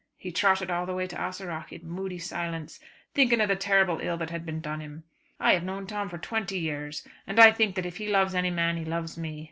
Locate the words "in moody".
1.71-2.17